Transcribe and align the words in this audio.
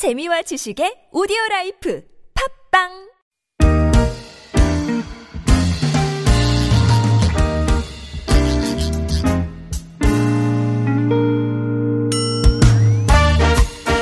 재미와 0.00 0.40
지식의 0.40 1.12
오디오 1.12 1.36
라이프 1.50 2.00
팝빵 2.72 2.88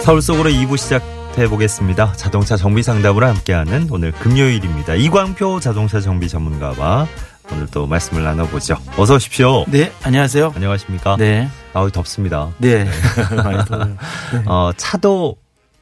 서울 0.04 0.22
속으로 0.22 0.50
2부 0.50 0.76
시작해 0.78 1.48
보겠습니다. 1.48 2.12
자동차 2.12 2.56
정비 2.56 2.84
상담으로 2.84 3.26
함께하는 3.26 3.88
오늘 3.90 4.12
금요일입니다. 4.12 4.94
이광표 4.94 5.58
자동차 5.58 6.00
정비 6.00 6.28
전문가와 6.28 7.08
오늘 7.50 7.66
또 7.72 7.88
말씀을 7.88 8.22
나눠보죠. 8.22 8.76
어서 8.96 9.16
오십시오. 9.16 9.64
네, 9.66 9.90
안녕하세요. 10.04 10.52
안녕하십니까? 10.54 11.16
네. 11.16 11.48
아우 11.74 11.90
덥습니다. 11.90 12.54
네. 12.58 12.84
네. 12.86 12.90
어, 14.46 14.70
차도 14.76 15.38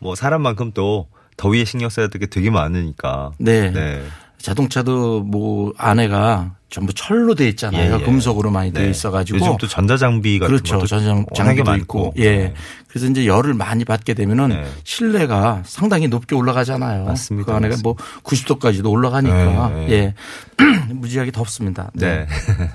뭐 0.07 0.14
사람만큼 0.14 0.70
또 0.73 1.09
더위에 1.36 1.64
신경 1.64 1.88
써야 1.91 2.06
될 2.06 2.20
게 2.20 2.27
되게 2.27 2.48
많으니까. 2.48 3.33
네. 3.38 3.70
네. 3.73 4.02
자동차도 4.38 5.22
뭐 5.22 5.72
안에가 5.76 6.56
전부 6.68 6.92
철로 6.92 7.34
돼 7.34 7.48
있잖아요. 7.50 7.94
예, 7.94 8.00
예. 8.00 8.04
금속으로 8.04 8.50
많이 8.50 8.72
네. 8.72 8.82
돼 8.82 8.90
있어 8.90 9.10
가지고. 9.10 9.38
요즘 9.38 9.56
또 9.56 9.68
전자장비 9.68 10.38
같은 10.38 10.54
그렇죠. 10.54 10.77
것도 10.77 10.86
전장 10.86 11.24
워낙에 11.30 11.34
장비도 11.34 11.64
많고. 11.64 12.12
있고. 12.12 12.14
예. 12.16 12.36
네. 12.36 12.54
그래서 12.88 13.06
이제 13.06 13.27
열을 13.27 13.54
많이 13.54 13.84
받게 13.84 14.14
되면은 14.14 14.48
네. 14.48 14.64
실내가 14.82 15.62
상당히 15.64 16.08
높게 16.08 16.34
올라가잖아요. 16.34 17.04
맞습니다. 17.04 17.52
그 17.52 17.56
안에가 17.56 17.77
뭐 17.82 17.94
90도까지도 18.24 18.91
올라가니까 18.91 19.68
네, 19.68 19.86
네. 19.86 19.92
예. 19.92 20.14
무지하게 20.92 21.30
덥습니다. 21.30 21.91
네. 21.94 22.27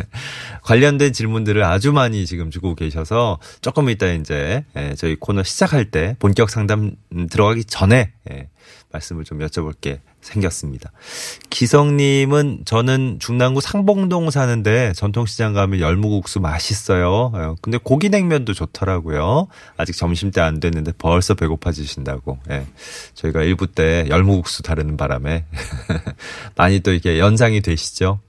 관련된 0.63 1.11
질문들을 1.11 1.63
아주 1.63 1.91
많이 1.91 2.25
지금 2.25 2.49
주고 2.49 2.75
계셔서 2.75 3.39
조금 3.61 3.89
이따 3.89 4.07
이제 4.07 4.63
예, 4.77 4.95
저희 4.95 5.15
코너 5.15 5.43
시작할 5.43 5.85
때 5.85 6.15
본격 6.19 6.49
상담 6.49 6.93
음, 7.13 7.27
들어가기 7.27 7.65
전에 7.65 8.11
예, 8.31 8.47
말씀을 8.91 9.23
좀 9.23 9.39
여쭤볼게 9.39 9.99
생겼습니다. 10.21 10.91
기성님은 11.49 12.61
저는 12.65 13.17
중랑구 13.19 13.61
상봉동 13.61 14.29
사는데 14.29 14.93
전통시장 14.93 15.53
가면 15.53 15.79
열무국수 15.79 16.39
맛있어요. 16.39 17.31
어, 17.33 17.55
근데 17.61 17.77
고기냉면도 17.77 18.53
좋더라고요. 18.53 19.47
아직 19.77 19.95
점심때 19.95 20.41
안 20.41 20.59
됐는데 20.59 20.93
벌써 20.97 21.33
배고파지신다고. 21.33 22.39
예. 22.49 22.65
저희가 23.15 23.41
1부 23.41 23.73
때 23.73 24.05
열무국수 24.09 24.63
다루는 24.63 24.97
바람에 24.97 25.45
많이 26.55 26.79
또 26.81 26.91
이렇게 26.91 27.19
연상이 27.19 27.61
되시죠. 27.61 28.19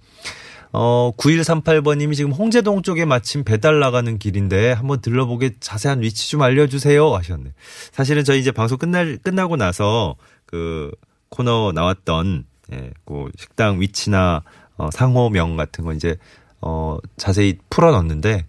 어, 0.74 1.12
9138번님이 1.18 2.16
지금 2.16 2.32
홍제동 2.32 2.82
쪽에 2.82 3.04
마침 3.04 3.44
배달 3.44 3.78
나가는 3.78 4.18
길인데 4.18 4.72
한번 4.72 5.02
들러보게 5.02 5.56
자세한 5.60 6.00
위치 6.00 6.30
좀 6.30 6.40
알려주세요 6.40 7.14
하셨네. 7.14 7.52
사실은 7.92 8.24
저희 8.24 8.40
이제 8.40 8.50
방송 8.52 8.78
끝날, 8.78 9.18
끝나고 9.18 9.56
나서 9.56 10.16
그 10.52 10.90
코너 11.30 11.72
나왔던 11.74 12.44
예, 12.72 12.90
그 13.06 13.30
식당 13.38 13.80
위치나 13.80 14.42
어, 14.76 14.90
상호명 14.92 15.56
같은 15.56 15.82
거 15.84 15.92
이제 15.94 16.16
어, 16.60 16.98
자세히 17.16 17.58
풀어 17.70 17.90
넣었는데 17.90 18.46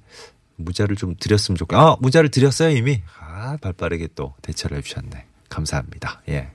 문자를 0.57 0.95
좀 0.97 1.15
드렸으면 1.19 1.57
좋겠 1.57 1.79
아, 1.79 1.95
문자를 2.01 2.29
드렸어요 2.29 2.69
이미? 2.75 3.01
아, 3.19 3.57
발빠르게 3.61 4.09
또 4.15 4.35
대처를 4.41 4.77
해주셨네. 4.77 5.25
감사합니다. 5.49 6.21
예. 6.29 6.49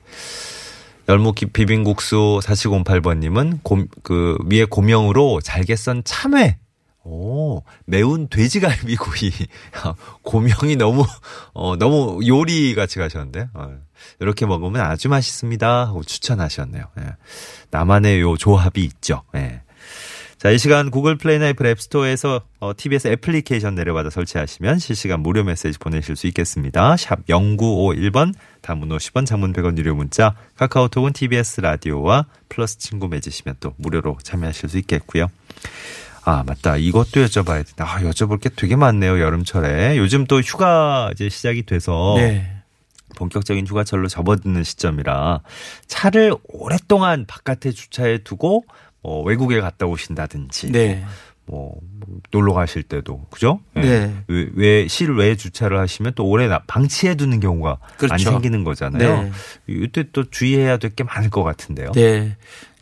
열무 1.09 1.33
기- 1.33 1.47
비빔국수 1.47 2.41
4708번님은 2.43 3.61
고, 3.63 3.85
그 4.03 4.37
위에 4.51 4.65
고명으로 4.67 5.41
잘게 5.41 5.77
썬 5.77 6.03
참외. 6.05 6.59
오, 7.09 7.63
매운 7.87 8.29
돼지갈비구이. 8.29 9.31
고명이 10.23 10.77
너무, 10.77 11.05
어, 11.55 11.77
너무 11.77 12.21
요리 12.27 12.75
같이 12.75 12.99
가셨는데. 12.99 13.49
어, 13.55 13.79
이렇게 14.21 14.45
먹으면 14.47 14.83
아주 14.83 15.09
맛있습니다. 15.09 15.87
하고 15.87 16.05
추천하셨네요. 16.05 16.85
예. 17.01 17.05
나만의 17.71 18.21
요 18.21 18.37
조합이 18.37 18.85
있죠. 18.85 19.23
예. 19.35 19.63
자, 20.39 20.51
이 20.51 20.59
시간 20.59 20.91
구글 20.91 21.17
플레이나 21.17 21.49
애플 21.49 21.67
앱스토어에서 21.67 22.43
어, 22.61 22.73
TBS 22.77 23.09
애플리케이션 23.09 23.75
내려받아 23.75 24.09
설치하시면 24.09 24.79
실시간 24.79 25.21
무료 25.21 25.43
메시지 25.43 25.77
보내실 25.79 26.15
수 26.15 26.29
있겠습니다. 26.29 26.97
샵 26.97 27.27
0951번, 27.27 28.35
단문 28.61 28.89
50원, 28.91 29.27
장문 29.27 29.53
100원 29.53 29.77
유료 29.79 29.97
문자, 29.97 30.37
카카오톡은 30.57 31.13
TBS 31.13 31.63
라디오와 31.63 32.27
플러스 32.49 32.79
친구 32.79 33.09
맺으시면 33.09 33.57
또 33.59 33.75
무료로 33.79 34.19
참여하실 34.23 34.69
수 34.69 34.79
있겠고요. 34.79 35.27
아, 36.29 36.45
맞다. 36.47 36.77
이것도 36.77 37.25
여쭤봐야 37.25 37.65
돼. 37.65 37.73
아, 37.79 38.01
여쭤볼 38.03 38.41
게 38.41 38.51
되게 38.55 38.77
많네요. 38.77 39.19
여름철에. 39.19 39.97
요즘 39.97 40.27
또 40.27 40.41
휴가 40.41 41.11
이제 41.15 41.29
시작이 41.31 41.63
돼서 41.65 42.15
네. 42.19 42.53
본격적인 43.17 43.67
휴가철로 43.67 44.09
접어드는 44.09 44.63
시점이라 44.63 45.41
차를 45.87 46.35
오랫동안 46.45 47.25
바깥에 47.27 47.71
주차해 47.73 48.19
두고 48.19 48.65
뭐 49.03 49.23
외국에 49.25 49.61
갔다 49.61 49.87
오신다든지 49.87 50.71
네. 50.73 51.05
뭐 51.47 51.81
놀러 52.31 52.53
가실 52.53 52.83
때도 52.83 53.25
그죠? 53.31 53.61
예. 53.77 53.81
네. 53.81 54.15
왜, 54.29 54.49
왜 54.55 54.87
실외 54.89 55.35
주차를 55.35 55.79
하시면 55.79 56.13
또 56.15 56.27
오래 56.27 56.47
나- 56.47 56.61
방치해 56.67 57.15
두는 57.15 57.41
경우가 57.41 57.79
그렇죠. 57.97 58.13
많이 58.13 58.23
생기는 58.23 58.65
거잖아요. 58.65 59.23
네. 59.23 59.33
이때 59.67 60.05
또 60.13 60.25
주의해야 60.29 60.77
될 60.77 60.91
게 60.95 61.05
많을 61.05 61.31
것 61.31 61.43
같은데요. 61.45 61.93
네. 61.93 62.37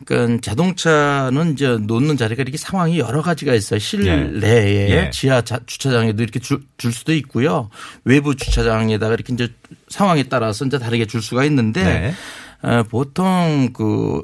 그러니까 0.05 0.41
자동차는 0.41 1.53
이제 1.53 1.77
놓는 1.81 2.17
자리가 2.17 2.43
이렇게 2.43 2.57
상황이 2.57 2.99
여러 2.99 3.21
가지가 3.21 3.53
있어요. 3.53 3.79
실내에 3.79 4.89
예. 5.05 5.09
지하 5.11 5.41
자- 5.41 5.59
주차장에도 5.65 6.21
이렇게 6.21 6.39
줄, 6.39 6.61
줄 6.77 6.93
수도 6.93 7.13
있고요. 7.13 7.69
외부 8.03 8.35
주차장에다가 8.35 9.13
이렇게 9.15 9.33
이제 9.33 9.49
상황에 9.89 10.23
따라서 10.23 10.65
이제 10.65 10.77
다르게 10.77 11.05
줄 11.05 11.21
수가 11.21 11.45
있는데 11.45 11.83
네. 11.83 12.13
어, 12.61 12.83
보통 12.83 13.69
그 13.73 14.21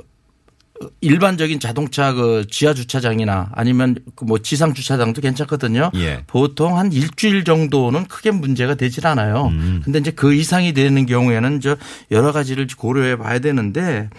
일반적인 1.01 1.59
자동차 1.59 2.13
그 2.13 2.45
지하 2.50 2.73
주차장이나 2.73 3.50
아니면 3.53 3.95
그뭐 4.16 4.39
지상 4.39 4.73
주차장도 4.73 5.22
괜찮거든요. 5.22 5.91
예. 5.95 6.23
보통 6.28 6.78
한 6.78 6.91
일주일 6.91 7.44
정도는 7.44 8.06
크게 8.06 8.31
문제가 8.31 8.75
되질 8.75 9.06
않아요. 9.06 9.47
음. 9.47 9.81
근데 9.83 10.00
이제 10.00 10.12
그 10.12 10.33
이상이 10.33 10.73
되는 10.73 11.06
경우에는 11.06 11.62
저 11.62 11.78
여러 12.12 12.31
가지를 12.31 12.67
고려해 12.75 13.17
봐야 13.17 13.39
되는데 13.39 14.09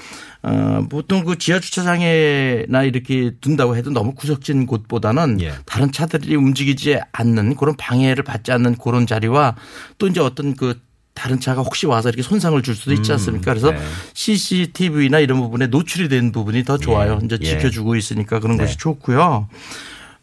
어, 0.42 0.86
보통 0.88 1.24
그 1.24 1.38
지하 1.38 1.58
주차장에나 1.58 2.84
이렇게 2.84 3.32
둔다고 3.40 3.76
해도 3.76 3.90
너무 3.90 4.14
구석진 4.14 4.66
곳보다는 4.66 5.40
예. 5.40 5.54
다른 5.66 5.90
차들이 5.90 6.36
움직이지 6.36 7.00
않는 7.12 7.56
그런 7.56 7.76
방해를 7.76 8.22
받지 8.22 8.52
않는 8.52 8.76
그런 8.76 9.06
자리와 9.06 9.56
또 9.98 10.06
이제 10.06 10.20
어떤 10.20 10.54
그 10.54 10.78
다른 11.14 11.40
차가 11.40 11.62
혹시 11.62 11.86
와서 11.86 12.08
이렇게 12.08 12.22
손상을 12.22 12.60
줄 12.62 12.74
수도 12.74 12.92
있지 12.92 13.12
않습니까? 13.12 13.52
그래서 13.52 13.70
네. 13.70 13.78
CCTV나 14.12 15.20
이런 15.20 15.40
부분에 15.40 15.68
노출이 15.68 16.08
된 16.08 16.32
부분이 16.32 16.64
더 16.64 16.76
좋아요. 16.76 17.18
예. 17.22 17.24
이제 17.24 17.38
예. 17.40 17.44
지켜주고 17.46 17.96
있으니까 17.96 18.40
그런 18.40 18.56
네. 18.56 18.64
것이 18.64 18.76
좋고요. 18.76 19.48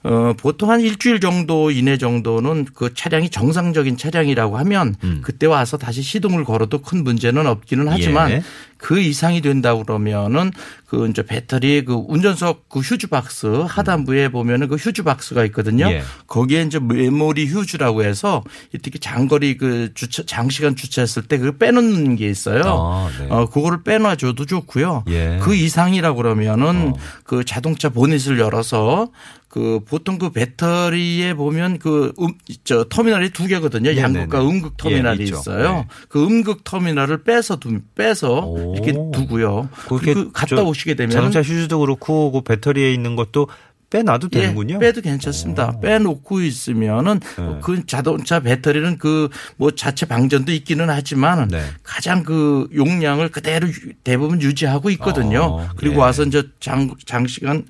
어, 0.04 0.34
보통 0.36 0.72
한 0.72 0.82
일주일 0.82 1.20
정도 1.20 1.70
이내 1.70 1.98
정도는 1.98 2.66
그 2.74 2.94
차량이 2.94 3.30
정상적인 3.30 3.98
차량이라고 3.98 4.58
하면 4.58 4.96
음. 5.04 5.22
그때 5.24 5.46
와서 5.46 5.78
다시 5.78 6.02
시동을 6.02 6.44
걸어도 6.44 6.82
큰 6.82 7.04
문제는 7.04 7.46
없기는 7.46 7.88
하지만 7.88 8.32
예. 8.32 8.44
그 8.78 9.00
이상이 9.00 9.42
된다 9.42 9.76
그러면은 9.76 10.52
그 10.92 11.08
이제 11.08 11.24
배터리 11.24 11.86
그 11.86 11.94
운전석 11.94 12.68
그 12.68 12.82
휴즈 12.82 13.08
박스 13.08 13.48
하단부에 13.48 14.28
보면은 14.28 14.68
그 14.68 14.76
휴즈 14.76 15.04
박스가 15.04 15.46
있거든요. 15.46 15.90
예. 15.90 16.02
거기에 16.28 16.64
이제 16.64 16.80
메모리 16.80 17.48
휴즈라고 17.48 18.04
해서 18.04 18.44
이렇게 18.74 19.00
장거리 19.00 19.56
그 19.56 19.94
주차 19.94 20.22
장시간 20.26 20.76
주차했을 20.76 21.30
때 21.30 21.38
그걸 21.38 21.58
빼놓는 21.58 22.18
게 22.18 22.28
있어요. 22.30 22.64
아, 22.66 23.10
네. 23.18 23.28
어 23.30 23.46
그거를 23.46 23.84
빼놔줘도 23.84 24.46
좋고요. 24.46 25.06
예. 25.08 25.40
그 25.42 25.56
이상이라고 25.56 26.18
그러면은 26.18 26.90
어. 26.90 26.94
그 27.24 27.46
자동차 27.46 27.88
보닛을 27.88 28.38
열어서 28.40 29.08
그 29.52 29.82
보통 29.86 30.18
그 30.18 30.32
배터리에 30.32 31.34
보면 31.34 31.78
그 31.80 32.14
음, 32.22 32.30
저 32.64 32.86
터미널이 32.86 33.32
두 33.32 33.48
개거든요. 33.48 33.90
네네네. 33.90 34.02
양극과 34.02 34.42
음극 34.48 34.78
터미널이 34.78 35.20
예. 35.20 35.24
있어요. 35.26 35.74
네. 35.74 35.88
그 36.08 36.26
음극 36.26 36.64
터미널을 36.64 37.24
빼서 37.24 37.58
두, 37.58 37.82
빼서 37.94 38.46
오. 38.46 38.74
이렇게 38.74 38.94
두고요. 38.94 39.68
그렇게 39.90 40.14
그리고 40.14 40.32
갔다 40.32 40.56
저 40.56 40.64
오시 40.64 40.81
게 40.86 40.94
되면 40.96 41.12
자동차 41.12 41.42
휴즈도 41.42 41.80
그렇고 41.80 42.32
그 42.32 42.42
배터리에 42.42 42.94
있는 42.94 43.16
것도 43.16 43.48
빼놔도 43.90 44.30
되는군요. 44.30 44.76
예, 44.76 44.80
빼도 44.80 45.02
괜찮습니다. 45.02 45.78
빼놓고 45.82 46.42
있으면은 46.42 47.20
네. 47.38 47.60
그 47.62 47.86
자동차 47.86 48.40
배터리는 48.40 48.98
그 48.98 49.28
뭐 49.58 49.72
자체 49.72 50.06
방전도 50.06 50.52
있기는 50.54 50.90
하지만 50.90 51.50
네. 51.50 51.62
가장 51.84 52.24
그 52.24 52.70
용량을 52.74 53.30
그대로 53.30 53.68
유- 53.68 53.94
대부분 54.06 54.42
유지하고 54.42 54.90
있거든요. 54.92 55.42
어, 55.44 55.70
그리고 55.76 55.96
예. 55.96 56.00
와서 56.00 56.24
이제 56.24 56.44
장, 56.62 56.90
장시간 57.06 57.66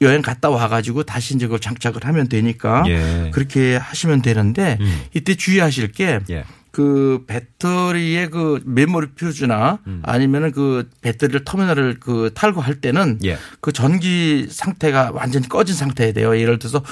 여행 0.00 0.22
갔다 0.22 0.50
와가지고 0.50 1.04
다시 1.04 1.34
이제 1.34 1.46
그걸 1.46 1.60
장착을 1.60 2.04
하면 2.04 2.28
되니까 2.28 2.84
예. 2.88 3.30
그렇게 3.32 3.76
하시면 3.76 4.22
되는데 4.22 4.76
음. 4.80 5.02
이때 5.14 5.34
주의하실 5.36 5.92
게 5.92 6.20
예. 6.30 6.44
그 6.78 7.24
배터리의 7.26 8.30
그 8.30 8.62
메모리 8.64 9.08
퓨즈나 9.16 9.80
음. 9.88 10.00
아니면은 10.04 10.52
그 10.52 10.88
배터리를 11.00 11.42
터미널을 11.44 11.98
그 11.98 12.30
탈거할 12.32 12.76
때는 12.76 13.18
예. 13.24 13.36
그 13.60 13.72
전기 13.72 14.46
상태가 14.48 15.10
완전히 15.12 15.48
꺼진 15.48 15.74
상태에 15.74 16.12
돼요. 16.12 16.38
예를 16.38 16.60
들어서 16.60 16.84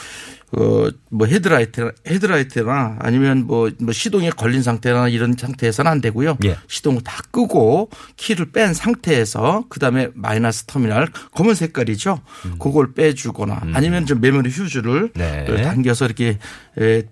어뭐 0.56 1.26
헤드라이트 1.26 1.92
헤드라이트나 2.04 2.96
아니면 2.98 3.46
뭐, 3.46 3.70
뭐 3.78 3.92
시동이 3.92 4.30
걸린 4.30 4.62
상태나 4.64 5.08
이런 5.08 5.36
상태에서는 5.38 5.88
안 5.88 6.00
되고요. 6.00 6.38
예. 6.46 6.56
시동을 6.66 7.02
다 7.02 7.22
끄고 7.30 7.88
키를 8.16 8.50
뺀 8.50 8.74
상태에서 8.74 9.66
그다음에 9.68 10.08
마이너스 10.14 10.64
터미널 10.64 11.06
검은 11.36 11.54
색깔이죠. 11.54 12.22
그걸 12.58 12.92
빼주거나 12.92 13.68
아니면 13.72 14.04
좀 14.04 14.20
메모리 14.20 14.50
휴즈를 14.50 15.12
네. 15.14 15.62
당겨서 15.62 16.06
이렇게 16.06 16.38
에, 16.76 17.04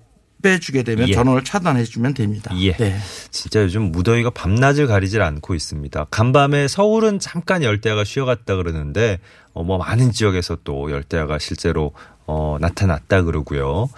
빼주게 0.44 0.82
되면 0.82 1.08
예. 1.08 1.14
전원을 1.14 1.42
차단해 1.42 1.84
주면 1.84 2.12
됩니다. 2.12 2.54
예. 2.60 2.72
네. 2.74 2.98
진짜 3.30 3.62
요즘 3.62 3.90
무더위가 3.90 4.28
밤낮을 4.30 4.86
가리질 4.86 5.22
않고 5.22 5.54
있습니다. 5.54 6.04
간밤에 6.10 6.68
서울은 6.68 7.18
잠깐 7.18 7.62
열대야가 7.62 8.04
쉬어갔다 8.04 8.56
그러는데 8.56 9.20
어, 9.54 9.64
뭐 9.64 9.78
많은 9.78 10.12
지역에서 10.12 10.58
또 10.62 10.90
열대야가 10.90 11.38
실제로 11.38 11.92
어, 12.26 12.58
나타났다 12.60 13.22
그러고요. 13.22 13.88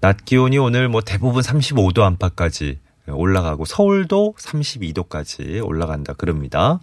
낮 0.00 0.24
기온이 0.24 0.58
오늘 0.58 0.88
뭐 0.88 1.02
대부분 1.02 1.40
35도 1.40 2.00
안팎까지 2.00 2.80
올라가고 3.08 3.64
서울도 3.64 4.34
32도까지 4.38 5.64
올라간다 5.64 6.14
그럽니다. 6.14 6.80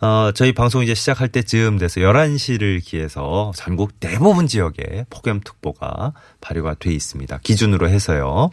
어, 0.00 0.30
저희 0.32 0.52
방송 0.52 0.82
이제 0.82 0.94
시작할 0.94 1.28
때쯤 1.28 1.78
돼서 1.78 2.00
11시를 2.00 2.82
기해서 2.84 3.52
전국 3.56 3.98
대부분 3.98 4.46
지역에 4.46 5.06
폭염특보가 5.10 6.12
발효가 6.40 6.74
돼 6.74 6.92
있습니다. 6.92 7.38
기준으로 7.38 7.88
해서요. 7.88 8.50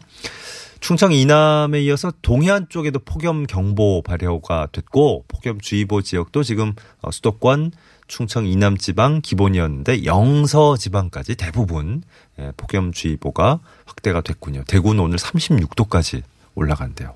충청 0.79 1.13
이남에 1.13 1.81
이어서 1.83 2.11
동해안 2.21 2.67
쪽에도 2.69 2.99
폭염 2.99 3.45
경보 3.45 4.03
발효가 4.03 4.67
됐고 4.71 5.25
폭염주의보 5.27 6.01
지역도 6.01 6.43
지금 6.43 6.73
어, 7.01 7.11
수도권 7.11 7.71
충청 8.07 8.45
이남 8.45 8.77
지방 8.77 9.21
기본이었는데 9.21 10.05
영서 10.05 10.77
지방까지 10.77 11.35
대부분 11.35 12.03
예, 12.39 12.51
폭염주의보가 12.57 13.59
확대가 13.85 14.21
됐군요. 14.21 14.63
대구는 14.67 15.03
오늘 15.03 15.17
36도까지 15.17 16.21
올라간대요. 16.53 17.15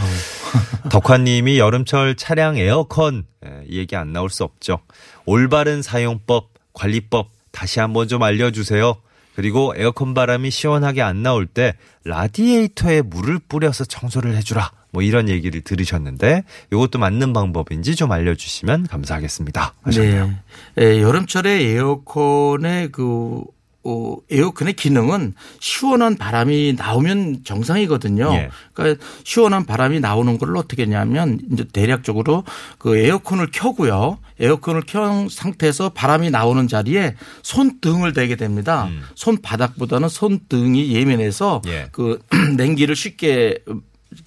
덕화님이 0.90 1.58
여름철 1.58 2.16
차량 2.16 2.56
에어컨 2.56 3.24
예, 3.44 3.64
이 3.68 3.78
얘기 3.78 3.96
안 3.96 4.12
나올 4.12 4.30
수 4.30 4.44
없죠. 4.44 4.78
올바른 5.24 5.82
사용법, 5.82 6.50
관리법 6.72 7.30
다시 7.50 7.80
한번 7.80 8.08
좀 8.08 8.22
알려주세요. 8.22 8.96
그리고 9.34 9.74
에어컨 9.76 10.14
바람이 10.14 10.50
시원하게 10.50 11.02
안 11.02 11.22
나올 11.22 11.46
때 11.46 11.74
라디에이터에 12.04 13.02
물을 13.02 13.38
뿌려서 13.38 13.84
청소를 13.84 14.34
해주라. 14.36 14.70
뭐 14.92 15.02
이런 15.02 15.28
얘기를 15.28 15.60
들으셨는데 15.60 16.44
이것도 16.72 16.98
맞는 16.98 17.34
방법인지 17.34 17.96
좀 17.96 18.12
알려주시면 18.12 18.86
감사하겠습니다. 18.86 19.74
하셨네요. 19.82 20.32
네. 20.76 20.84
에, 20.84 21.02
여름철에 21.02 21.64
에어컨의 21.64 22.92
그 22.92 23.42
어, 23.88 24.16
에어컨의 24.30 24.74
기능은 24.74 25.34
시원한 25.60 26.16
바람이 26.16 26.74
나오면 26.76 27.44
정상이거든요. 27.44 28.32
예. 28.34 28.50
그러니까 28.72 29.04
시원한 29.22 29.64
바람이 29.64 30.00
나오는 30.00 30.38
걸 30.38 30.56
어떻게 30.56 30.82
했냐면 30.82 31.38
이제 31.52 31.64
대략적으로 31.72 32.42
그 32.78 32.96
에어컨을 32.96 33.50
켜고요. 33.52 34.18
에어컨을 34.40 34.82
켠 34.86 35.28
상태에서 35.30 35.90
바람이 35.90 36.30
나오는 36.30 36.66
자리에 36.66 37.14
손등을 37.42 38.12
대게 38.12 38.34
됩니다. 38.36 38.88
손바닥보다는 39.14 40.08
손등이 40.08 40.92
예민해서 40.92 41.62
예. 41.68 41.88
그 41.92 42.20
냉기를 42.56 42.96
쉽게 42.96 43.58
저 43.66 43.74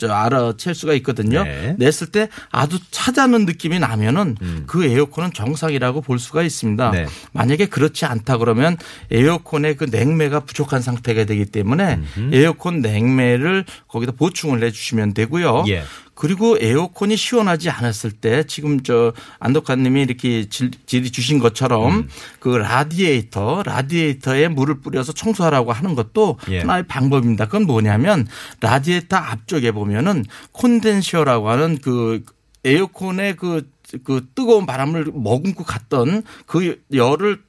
알아챌 0.10 0.74
수가 0.74 0.94
있거든요. 0.96 1.44
네. 1.44 1.76
냈을 1.78 2.08
때 2.08 2.30
아주 2.52 2.80
차다는 2.92 3.46
느낌이 3.46 3.80
나면은 3.80 4.36
그 4.68 4.86
에어컨은 4.86 5.34
정상이라고 5.34 6.02
볼 6.02 6.20
수가 6.20 6.44
있습니다. 6.44 6.92
네. 6.92 7.06
만약에 7.34 7.68
그렇지 7.68 8.06
않다 8.06 8.38
그러면 8.38 8.78
에어컨의 9.12 9.78
그 9.78 9.86
냉매가 9.86 10.42
부족한 10.42 10.82
상태가 10.82 11.26
되기 11.26 11.46
때문에 11.46 12.00
에어컨 12.32 12.82
냉매를 12.82 13.66
거기다 13.88 14.14
보충을 14.14 14.64
해 14.64 14.72
주시면 14.72 15.14
되고요. 15.14 15.66
예. 15.68 15.84
그리고 16.20 16.58
에어컨이 16.60 17.16
시원하지 17.16 17.70
않았을 17.70 18.12
때 18.12 18.44
지금 18.44 18.84
저 18.84 19.14
안덕환 19.40 19.82
님이 19.82 20.02
이렇게 20.02 20.50
질- 20.50 20.72
질의 20.86 21.12
주신 21.12 21.40
것처럼 21.40 21.96
음. 21.96 22.10
그 22.42 22.50
라디에이터, 22.50 23.64
라디에이터에 23.64 24.50
물을 24.50 24.82
뿌려서 24.82 25.14
청소하라고 25.14 25.72
하는 25.72 25.96
것도 25.96 26.38
예. 26.50 26.60
하나의 26.60 26.88
방법입니다. 26.88 27.46
그건 27.46 27.64
뭐냐면 27.64 28.28
라디에이터 28.60 29.16
앞쪽에 29.16 29.72
보면은 29.72 30.26
콘덴셔라고 30.52 31.50
하는 31.50 31.78
그 31.82 32.26
에어컨의 32.66 33.38
그, 33.38 33.70
그 34.04 34.28
뜨거운 34.36 34.66
바람을 34.66 35.12
머금고 35.14 35.64
갔던 35.64 36.24
그 36.46 36.82
열을 36.94 37.40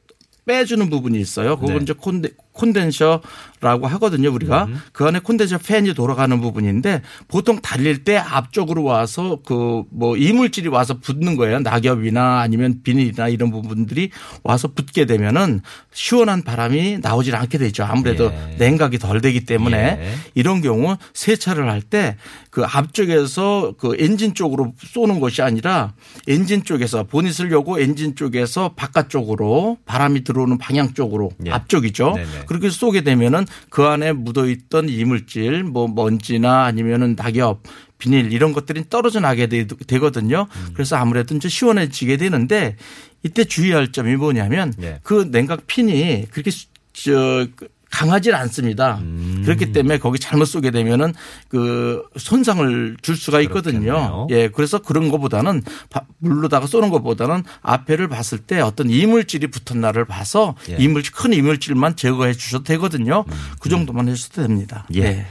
빼주는 0.46 0.88
부분이 0.90 1.18
있어요. 1.18 1.58
그건 1.58 1.78
네. 1.78 1.82
이제 1.82 1.92
콘데, 1.92 2.30
콘덴셔 2.52 3.20
라고 3.60 3.86
하거든요. 3.86 4.32
우리가 4.32 4.64
음. 4.64 4.80
그 4.92 5.04
안에 5.04 5.18
콘덴셔 5.18 5.58
팬이 5.58 5.92
돌아가는 5.94 6.40
부분인데 6.40 7.02
보통 7.28 7.60
달릴 7.60 8.04
때 8.04 8.16
앞쪽으로 8.16 8.82
와서 8.84 9.38
그 9.44 9.82
뭐 9.92 10.16
이물질이 10.16 10.68
와서 10.68 10.98
붙는 10.98 11.36
거예요. 11.36 11.58
낙엽이나 11.60 12.40
아니면 12.40 12.80
비닐이나 12.82 13.28
이런 13.28 13.50
부분들이 13.50 14.10
와서 14.42 14.68
붙게 14.68 15.04
되면은 15.04 15.60
시원한 15.92 16.42
바람이 16.42 16.98
나오질 17.02 17.34
않게 17.34 17.58
되죠. 17.58 17.84
아무래도 17.84 18.32
예. 18.32 18.56
냉각이 18.58 18.98
덜 18.98 19.20
되기 19.20 19.44
때문에 19.44 19.76
예. 19.76 20.14
이런 20.34 20.60
경우 20.62 20.96
세차를 21.12 21.68
할 21.70 21.80
때 21.82 22.16
그 22.50 22.64
앞쪽에서 22.64 23.74
그 23.78 23.94
엔진 23.98 24.34
쪽으로 24.34 24.72
쏘는 24.84 25.20
것이 25.20 25.40
아니라 25.40 25.92
엔진 26.26 26.64
쪽에서 26.64 27.04
보닛을 27.04 27.52
여고 27.52 27.78
엔진 27.80 28.16
쪽에서 28.16 28.72
바깥쪽으로 28.74 29.78
바람이 29.86 30.24
들어오는 30.24 30.58
방향 30.58 30.92
쪽으로 30.94 31.30
예. 31.46 31.50
앞쪽이죠. 31.50 32.12
네네. 32.16 32.28
그렇게 32.46 32.68
쏘게 32.70 33.02
되면은 33.02 33.46
그 33.68 33.84
안에 33.84 34.12
묻어 34.12 34.46
있던 34.48 34.88
이물질 34.88 35.64
뭐 35.64 35.88
먼지나 35.88 36.64
아니면은 36.64 37.16
낙엽 37.16 37.62
비닐 37.98 38.32
이런 38.32 38.52
것들이 38.52 38.84
떨어져 38.88 39.20
나게 39.20 39.46
되- 39.46 39.66
되거든요. 39.66 40.46
음. 40.54 40.70
그래서 40.72 40.96
아무래도 40.96 41.34
이제 41.36 41.48
시원해지게 41.48 42.16
되는데 42.16 42.76
이때 43.22 43.44
주의할 43.44 43.92
점이 43.92 44.16
뭐냐면 44.16 44.72
예. 44.80 45.00
그 45.02 45.30
냉각 45.30 45.66
핀이 45.66 46.26
그렇게 46.30 46.50
수- 46.50 46.66
저 46.92 47.46
강하지 47.90 48.32
않습니다. 48.32 48.98
음. 49.02 49.42
그렇기 49.44 49.72
때문에 49.72 49.98
거기 49.98 50.18
잘못 50.18 50.44
쏘게 50.44 50.70
되면은 50.70 51.12
그 51.48 52.02
손상을 52.16 52.96
줄 53.02 53.16
수가 53.16 53.40
있거든요. 53.42 53.80
그렇겠네요. 53.80 54.26
예, 54.30 54.48
그래서 54.48 54.78
그런 54.78 55.08
것보다는 55.10 55.62
바- 55.90 56.04
물로다가 56.18 56.66
쏘는 56.66 56.90
것보다는 56.90 57.42
앞에를 57.62 58.08
봤을 58.08 58.38
때 58.38 58.60
어떤 58.60 58.88
이물질이 58.90 59.48
붙었나를 59.48 60.04
봐서 60.04 60.54
예. 60.70 60.76
이물질 60.78 61.12
큰 61.12 61.32
이물질만 61.32 61.96
제거해 61.96 62.32
주셔도 62.32 62.64
되거든요. 62.64 63.24
그 63.60 63.68
정도만 63.68 64.08
해주셔도 64.08 64.42
됩니다. 64.46 64.86
예. 64.94 65.00
네. 65.02 65.26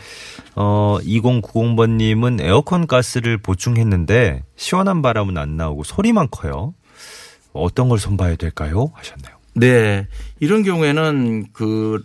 어, 0.56 0.98
2090번님은 1.04 2.42
에어컨 2.42 2.88
가스를 2.88 3.38
보충했는데 3.38 4.44
시원한 4.58 5.02
바람은 5.02 5.38
안 5.38 5.56
나오고 5.58 5.84
소리만 5.84 6.28
커요. 6.32 6.74
어떤 7.54 7.90
걸 7.90 7.98
손봐야 8.00 8.36
될까요? 8.36 8.92
하셨네요. 8.96 9.38
네. 9.56 10.08
이런 10.40 10.64
경우에는 10.64 11.48
그 11.54 12.04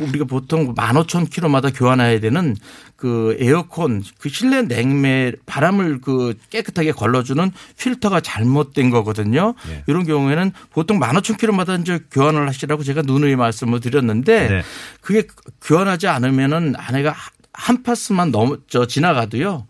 우리가 0.00 0.24
보통 0.24 0.74
15,000km마다 0.74 1.76
교환해야 1.76 2.20
되는 2.20 2.56
그 2.96 3.36
에어컨 3.40 4.02
그 4.18 4.28
실내 4.28 4.62
냉매 4.62 5.32
바람을 5.46 6.00
그 6.00 6.34
깨끗하게 6.50 6.92
걸러주는 6.92 7.50
필터가 7.78 8.20
잘못된 8.20 8.90
거거든요. 8.90 9.54
예. 9.68 9.84
이런 9.86 10.04
경우에는 10.04 10.52
보통 10.70 10.98
15,000km마다 10.98 11.80
이제 11.80 12.00
교환을 12.10 12.48
하시라고 12.48 12.82
제가 12.82 13.02
누누이 13.02 13.36
말씀을 13.36 13.80
드렸는데 13.80 14.48
네. 14.48 14.62
그게 15.00 15.26
교환하지 15.62 16.08
않으면은 16.08 16.74
안에가 16.76 17.14
한 17.52 17.82
파스만 17.82 18.30
넘어 18.30 18.58
저 18.68 18.86
지나가도요. 18.86 19.66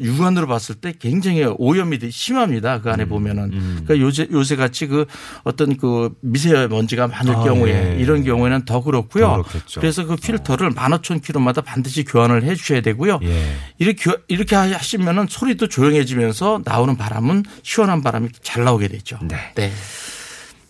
육안으로 0.00 0.46
봤을 0.46 0.74
때 0.76 0.92
굉장히 0.98 1.44
오염이 1.58 1.98
심합니다. 2.10 2.80
그 2.80 2.90
안에 2.90 3.04
음, 3.04 3.08
보면은. 3.08 3.50
그러니까 3.50 3.98
요새 3.98 4.28
요새 4.30 4.56
같이 4.56 4.86
그 4.86 5.06
어떤 5.44 5.76
그 5.76 6.10
미세먼지가 6.20 7.08
많을 7.08 7.34
아, 7.36 7.42
경우에 7.42 7.96
예. 7.96 8.00
이런 8.00 8.24
경우에는 8.24 8.64
더 8.64 8.82
그렇고요. 8.82 9.44
더. 9.46 9.80
그래서 9.80 10.04
그 10.06 10.16
필터를 10.16 10.70
15,000km마다 10.70 11.64
반드시 11.64 12.04
교환을 12.04 12.44
해 12.44 12.54
주셔야 12.54 12.80
되고요. 12.80 13.20
예. 13.22 13.52
이렇게 13.78 14.10
교- 14.10 14.18
이렇게 14.28 14.54
하시면은 14.56 15.26
소리도 15.28 15.68
조용해지면서 15.68 16.62
나오는 16.64 16.96
바람은 16.96 17.44
시원한 17.62 18.02
바람이 18.02 18.28
잘 18.42 18.64
나오게 18.64 18.88
되죠. 18.88 19.18
네. 19.22 19.36
네. 19.54 19.72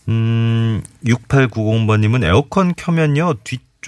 음, 0.09 0.83
6890번님은 1.05 2.25
에어컨 2.25 2.75
켜면요, 2.75 3.35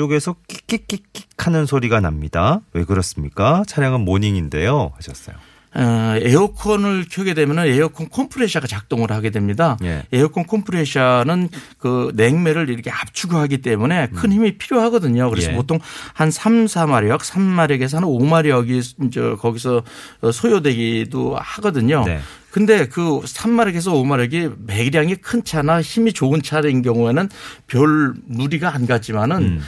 뒤쪽에서 0.00 0.36
끽끽끽끽 0.48 1.28
하는 1.46 1.66
소리가 1.66 2.00
납니다. 2.00 2.60
왜 2.72 2.84
그렇습니까? 2.84 3.62
차량은 3.66 4.00
모닝인데요. 4.00 4.92
하셨어요. 4.96 5.36
어, 5.72 6.14
에어컨을 6.20 7.04
켜게 7.08 7.34
되면은 7.34 7.66
에어컨 7.66 8.08
컴프레셔가 8.08 8.66
작동을 8.66 9.12
하게 9.12 9.30
됩니다. 9.30 9.76
예. 9.84 10.02
에어컨 10.12 10.44
컴프레셔는 10.44 11.48
그 11.78 12.10
냉매를 12.16 12.70
이렇게 12.70 12.90
압축하기 12.90 13.58
때문에 13.58 14.08
큰 14.08 14.32
힘이 14.32 14.58
필요하거든요. 14.58 15.30
그래서 15.30 15.52
예. 15.52 15.54
보통 15.54 15.78
한 16.12 16.30
3, 16.30 16.64
4마력, 16.64 17.20
3마력에서 17.20 17.94
한 17.94 18.04
5마력이 18.04 19.06
이제 19.06 19.36
거기서 19.38 19.84
소요되기도 20.32 21.36
하거든요. 21.36 22.02
네. 22.04 22.18
근데 22.50 22.88
그 22.88 23.20
3마력에서 23.20 23.92
5마력이 23.92 24.66
매량이 24.66 25.16
큰 25.16 25.44
차나 25.44 25.82
힘이 25.82 26.12
좋은 26.12 26.42
차인 26.42 26.82
경우에는 26.82 27.28
별 27.68 28.14
무리가 28.26 28.74
안 28.74 28.86
가지만은 28.86 29.42
음. 29.42 29.60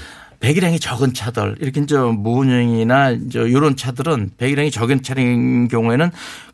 배기량이 0.43 0.81
적은 0.81 1.15
차들 1.15 1.57
이렇게 1.61 1.81
이제 1.81 1.97
무운형이나 1.97 3.11
이제 3.13 3.39
이런 3.41 3.77
차들은 3.77 4.33
배기량이 4.37 4.73
적은 4.73 5.03
차량인 5.03 5.69
경우에는 5.69 6.11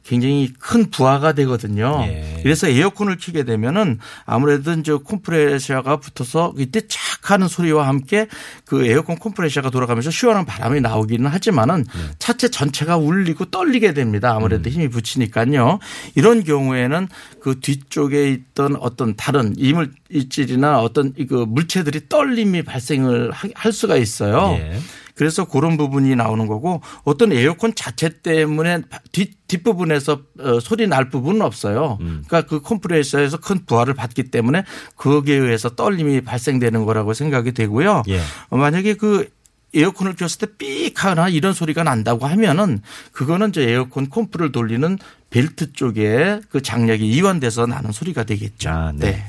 굉장히 0.08 0.50
큰 0.58 0.90
부하가 0.90 1.32
되거든요. 1.34 2.00
예. 2.08 2.40
그래서 2.42 2.66
에어컨을 2.66 3.18
켜게 3.20 3.44
되면은 3.44 3.98
아무래도 4.24 4.72
이제 4.72 4.92
콤프레셔가 4.94 5.98
붙어서 5.98 6.54
이때 6.56 6.80
착 6.88 7.30
하는 7.30 7.46
소리와 7.46 7.86
함께 7.86 8.26
그 8.64 8.86
에어컨 8.86 9.16
콤프레셔가 9.16 9.68
돌아가면서 9.68 10.10
시원한 10.10 10.46
바람이 10.46 10.80
나오기는 10.80 11.26
하지만은 11.28 11.84
차체 12.18 12.48
전체가 12.48 12.96
울리고 12.96 13.46
떨리게 13.46 13.92
됩니다. 13.92 14.32
아무래도 14.34 14.70
힘이 14.70 14.88
붙이니까요. 14.88 15.78
이런 16.14 16.42
경우에는 16.42 17.06
그 17.42 17.60
뒤쪽에 17.60 18.30
있던 18.30 18.76
어떤 18.76 19.14
다른 19.14 19.52
이물질이나 19.58 20.80
어떤 20.80 21.12
그 21.28 21.44
물체들이 21.46 22.08
떨림이 22.08 22.62
발생을 22.62 23.30
하- 23.30 23.48
할 23.54 23.72
수가 23.72 23.96
있어요. 23.96 24.56
예. 24.58 24.78
그래서 25.18 25.44
그런 25.44 25.76
부분이 25.76 26.14
나오는 26.14 26.46
거고 26.46 26.80
어떤 27.02 27.32
에어컨 27.32 27.74
자체 27.74 28.08
때문에 28.22 28.82
뒷, 29.10 29.32
뒷부분에서 29.48 30.20
어, 30.38 30.60
소리 30.60 30.86
날 30.86 31.10
부분은 31.10 31.42
없어요. 31.42 31.98
그러니까 31.98 32.42
그 32.42 32.60
컴프레셔에서 32.60 33.38
큰 33.38 33.66
부하를 33.66 33.94
받기 33.94 34.30
때문에 34.30 34.62
거기에 34.94 35.34
의해서 35.34 35.70
떨림이 35.70 36.20
발생되는 36.20 36.84
거라고 36.84 37.14
생각이 37.14 37.50
되고요. 37.50 38.04
예. 38.08 38.20
어, 38.50 38.56
만약에 38.56 38.94
그 38.94 39.28
에어컨을 39.74 40.14
켰을 40.14 40.38
때삑 40.38 41.04
하나 41.04 41.28
이런 41.28 41.52
소리가 41.52 41.82
난다고 41.82 42.26
하면은 42.26 42.80
그거는 43.12 43.52
저 43.52 43.60
에어컨 43.60 44.08
콤프를 44.08 44.52
돌리는 44.52 44.98
벨트 45.30 45.72
쪽에 45.72 46.40
그 46.50 46.62
장력이 46.62 47.06
이완돼서 47.06 47.66
나는 47.66 47.92
소리가 47.92 48.24
되겠죠. 48.24 48.70
아, 48.70 48.92
네. 48.94 49.24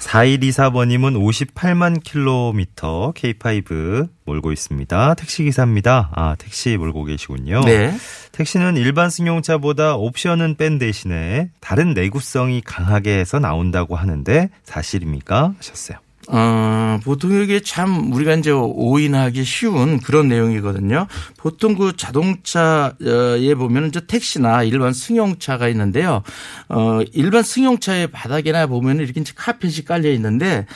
4124번님은 0.00 1.16
58만 1.54 2.02
킬로미터 2.02 3.12
K5 3.16 4.08
몰고 4.24 4.52
있습니다. 4.52 5.14
택시기사입니다. 5.14 6.10
아, 6.14 6.34
택시 6.36 6.76
몰고 6.76 7.04
계시군요. 7.04 7.60
네. 7.64 7.94
택시는 8.32 8.76
일반 8.76 9.10
승용차보다 9.10 9.96
옵션은 9.96 10.56
뺀 10.56 10.78
대신에 10.78 11.50
다른 11.60 11.94
내구성이 11.94 12.62
강하게 12.62 13.18
해서 13.18 13.38
나온다고 13.38 13.96
하는데 13.96 14.50
사실입니까? 14.64 15.54
하셨어요. 15.58 15.98
어, 16.28 17.00
보통 17.02 17.32
이게 17.32 17.60
참 17.60 18.12
우리가 18.12 18.34
이제 18.34 18.50
오인하기 18.50 19.44
쉬운 19.44 19.98
그런 19.98 20.28
내용이거든요. 20.28 21.06
보통 21.36 21.74
그 21.76 21.96
자동차에 21.96 23.54
보면 23.56 23.88
이제 23.88 24.00
택시나 24.06 24.62
일반 24.62 24.92
승용차가 24.92 25.68
있는데요. 25.68 26.22
어, 26.68 27.00
일반 27.12 27.42
승용차의 27.42 28.08
바닥에나 28.08 28.66
보면 28.66 29.00
이렇게 29.00 29.20
이제 29.20 29.32
카펫이 29.34 29.84
깔려 29.84 30.10
있는데 30.12 30.66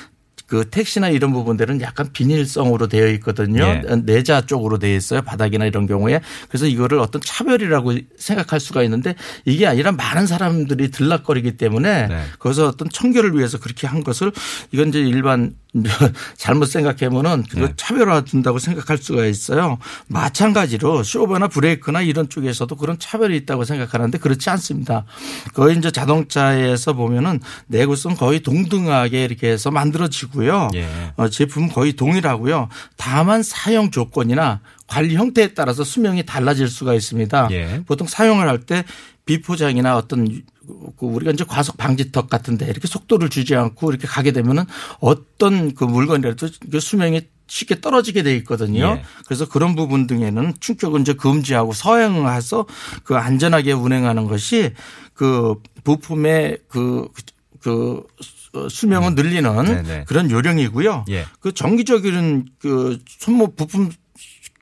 그 0.46 0.68
택시나 0.70 1.08
이런 1.08 1.32
부분들은 1.32 1.80
약간 1.80 2.10
비닐성으로 2.12 2.86
되어 2.86 3.08
있거든요. 3.14 3.64
예. 3.64 3.82
내자 4.04 4.42
쪽으로 4.46 4.78
되어 4.78 4.94
있어요. 4.94 5.22
바닥이나 5.22 5.64
이런 5.64 5.86
경우에. 5.86 6.20
그래서 6.48 6.66
이거를 6.66 7.00
어떤 7.00 7.20
차별이라고 7.20 7.94
생각할 8.16 8.60
수가 8.60 8.82
있는데 8.84 9.16
이게 9.44 9.66
아니라 9.66 9.92
많은 9.92 10.26
사람들이 10.26 10.90
들락거리기 10.90 11.56
때문에 11.56 12.06
네. 12.06 12.22
거기서 12.38 12.68
어떤 12.68 12.88
청결을 12.88 13.36
위해서 13.36 13.58
그렇게 13.58 13.86
한 13.86 14.04
것을 14.04 14.30
이건 14.70 14.88
이제 14.88 15.00
일반 15.00 15.54
잘못 16.36 16.66
생각하면은 16.66 17.44
그거 17.44 17.66
네. 17.66 17.72
차별화 17.76 18.22
둔다고 18.22 18.58
생각할 18.58 18.98
수가 18.98 19.26
있어요. 19.26 19.78
마찬가지로 20.08 21.02
쇼버나 21.02 21.48
브레이크나 21.48 22.02
이런 22.02 22.28
쪽에서도 22.28 22.74
그런 22.76 22.98
차별이 22.98 23.36
있다고 23.36 23.64
생각하는데 23.64 24.18
그렇지 24.18 24.50
않습니다. 24.50 25.04
거의 25.54 25.76
이제 25.76 25.90
자동차에서 25.90 26.94
보면은 26.94 27.40
내구성 27.66 28.14
거의 28.14 28.40
동등하게 28.40 29.24
이렇게 29.24 29.50
해서 29.50 29.70
만들어지고요. 29.70 30.68
예. 30.74 30.86
어, 31.16 31.28
제품 31.28 31.68
거의 31.68 31.94
동일하고요. 31.94 32.68
다만 32.96 33.42
사용 33.42 33.90
조건이나 33.90 34.60
관리 34.86 35.14
형태에 35.16 35.54
따라서 35.54 35.84
수명이 35.84 36.24
달라질 36.26 36.68
수가 36.68 36.94
있습니다. 36.94 37.48
예. 37.52 37.82
보통 37.86 38.06
사용을 38.06 38.48
할 38.48 38.60
때 38.66 38.84
비포장이나 39.26 39.96
어떤 39.96 40.42
그 40.96 41.06
우리가 41.06 41.32
이제 41.32 41.44
과속 41.44 41.76
방지턱 41.76 42.30
같은데 42.30 42.66
이렇게 42.66 42.86
속도를 42.86 43.28
주지 43.28 43.54
않고 43.54 43.90
이렇게 43.90 44.06
가게 44.06 44.32
되면은 44.32 44.64
어떤 45.00 45.74
그 45.74 45.84
물건이라도 45.84 46.48
그 46.70 46.80
수명이 46.80 47.22
쉽게 47.48 47.80
떨어지게 47.80 48.22
돼 48.22 48.34
있거든요. 48.38 48.98
예. 48.98 49.02
그래서 49.26 49.46
그런 49.48 49.76
부분 49.76 50.06
등에는 50.06 50.54
충격을 50.60 51.00
이제 51.00 51.12
금지하고 51.12 51.72
서행해서 51.72 52.66
그 53.04 53.16
안전하게 53.16 53.72
운행하는 53.72 54.26
것이 54.26 54.72
그 55.12 55.54
부품의 55.84 56.58
그, 56.68 57.08
그 57.60 58.04
수명을 58.70 59.14
늘리는 59.14 59.58
음. 59.58 59.64
네네. 59.64 60.04
그런 60.06 60.30
요령이고요. 60.30 61.04
예. 61.10 61.26
그 61.40 61.52
정기적인 61.52 62.46
그 62.58 62.98
소모 63.06 63.56
부품 63.56 63.90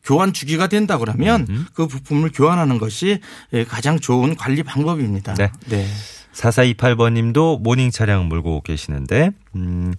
교환 0.05 0.33
주기가 0.33 0.69
된다 0.69 0.99
그러면 0.99 1.67
그 1.73 1.87
부품을 1.87 2.31
교환하는 2.33 2.79
것이 2.79 3.21
가장 3.69 3.99
좋은 3.99 4.37
관리 4.37 4.63
방법입니다. 4.63 5.35
네. 5.35 5.51
네. 5.67 5.87
4428번님도 6.35 7.61
모닝 7.61 7.91
차량 7.91 8.29
몰고 8.29 8.63
계시는데, 8.63 9.31
음, 9.57 9.95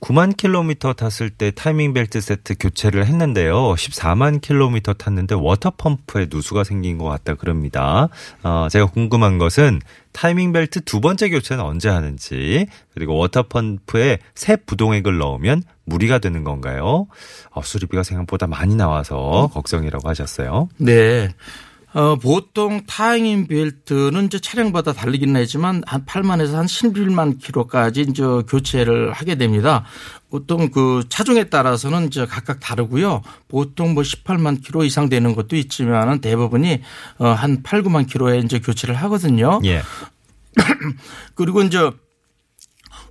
9만 0.00 0.36
킬로미터 0.36 0.92
탔을 0.92 1.30
때 1.30 1.50
타이밍 1.50 1.94
벨트 1.94 2.20
세트 2.20 2.56
교체를 2.60 3.06
했는데요. 3.06 3.54
14만 3.74 4.42
킬로미터 4.42 4.92
탔는데 4.92 5.34
water 5.34 5.72
pump에 5.78 6.26
누수가 6.30 6.62
생긴 6.62 6.98
것 6.98 7.04
같다 7.04 7.34
그럽니다. 7.34 8.08
어, 8.42 8.68
제가 8.70 8.86
궁금한 8.86 9.38
것은 9.38 9.80
타이밍 10.12 10.52
벨트 10.52 10.82
두 10.82 11.00
번째 11.00 11.30
교체는 11.30 11.64
언제 11.64 11.88
하는지, 11.88 12.66
그리고 12.92 13.16
water 13.16 13.44
pump에 13.44 14.18
새 14.34 14.56
부동액을 14.56 15.16
넣으면 15.16 15.62
무리가 15.86 16.18
되는 16.18 16.44
건가요? 16.44 17.06
어, 17.50 17.62
수리비가 17.62 18.02
생각보다 18.02 18.46
많이 18.46 18.74
나와서 18.74 19.50
걱정이라고 19.54 20.06
하셨어요. 20.08 20.68
네. 20.76 21.30
어, 21.94 22.16
보통 22.16 22.82
타이밍 22.86 23.46
벨트는 23.46 24.26
이제 24.26 24.40
차량마다 24.40 24.92
다르긴 24.92 25.34
하지만 25.36 25.82
한 25.86 26.04
8만에서 26.04 26.54
한 26.54 26.66
11만 26.66 27.38
킬로까지 27.40 28.06
이제 28.08 28.22
교체를 28.48 29.12
하게 29.12 29.36
됩니다. 29.36 29.84
보통 30.28 30.70
그 30.70 31.04
차종에 31.08 31.44
따라서는 31.44 32.08
이제 32.08 32.26
각각 32.26 32.58
다르고요. 32.58 33.22
보통 33.46 33.94
뭐 33.94 34.02
18만 34.02 34.60
킬로 34.60 34.82
이상 34.82 35.08
되는 35.08 35.36
것도 35.36 35.54
있지만은 35.54 36.20
대부분이 36.20 36.82
어, 37.18 37.28
한 37.28 37.62
8, 37.62 37.84
9만 37.84 38.08
킬로에 38.08 38.38
이제 38.38 38.58
교체를 38.58 38.96
하거든요. 38.96 39.60
예. 39.64 39.80
그리고 41.36 41.62
이제 41.62 41.92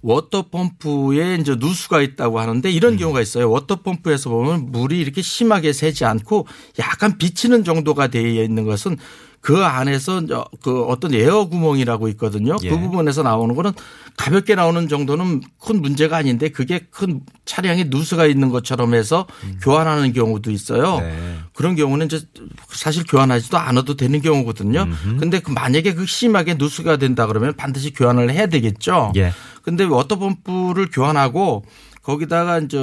water 0.03 0.69
pump에 0.69 1.35
이제 1.35 1.55
누수가 1.57 2.01
있다고 2.01 2.39
하는데 2.39 2.69
이런 2.69 2.97
경우가 2.97 3.21
있어요. 3.21 3.49
water 3.49 3.80
pump에서 3.80 4.29
보면 4.29 4.71
물이 4.71 4.99
이렇게 4.99 5.21
심하게 5.21 5.73
새지 5.73 6.05
않고 6.05 6.45
약간 6.79 7.17
비치는 7.17 7.63
정도가 7.63 8.07
되어 8.07 8.43
있는 8.43 8.65
것은 8.65 8.97
그 9.43 9.57
안에서 9.57 10.21
그 10.61 10.83
어떤 10.83 11.13
에어 11.13 11.49
구멍이라고 11.49 12.07
있거든요. 12.09 12.55
예. 12.63 12.69
그 12.69 12.79
부분에서 12.79 13.23
나오는 13.23 13.53
거는 13.55 13.73
가볍게 14.15 14.55
나오는 14.55 14.87
정도는 14.87 15.41
큰 15.59 15.81
문제가 15.81 16.15
아닌데 16.15 16.47
그게 16.47 16.87
큰 16.89 17.19
차량에 17.43 17.85
누수가 17.89 18.25
있는 18.25 18.49
것처럼 18.49 18.93
해서 18.93 19.27
교환하는 19.61 20.13
경우도 20.13 20.49
있어요. 20.49 20.99
네. 20.99 21.39
그런 21.53 21.75
경우는 21.75 22.05
이제 22.05 22.21
사실 22.69 23.03
교환하지도 23.05 23.57
않아도 23.57 23.97
되는 23.97 24.21
경우거든요. 24.21 24.87
근데 25.19 25.39
그 25.41 25.51
만약에 25.51 25.93
그 25.93 26.05
심하게 26.05 26.53
누수가 26.53 26.95
된다 26.95 27.27
그러면 27.27 27.53
반드시 27.57 27.91
교환을 27.91 28.31
해야 28.31 28.47
되겠죠. 28.47 29.11
예. 29.17 29.33
근데 29.63 29.85
워터펌프를 29.85 30.89
교환하고 30.91 31.63
거기다가 32.03 32.59
이제 32.59 32.77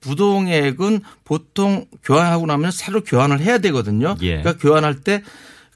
부동액은 0.00 1.00
보통 1.24 1.86
교환하고 2.02 2.44
나면 2.46 2.72
새로 2.72 3.02
교환을 3.02 3.40
해야 3.40 3.58
되거든요. 3.58 4.16
예. 4.20 4.42
그러니까 4.42 4.58
교환할 4.58 5.00
때 5.00 5.22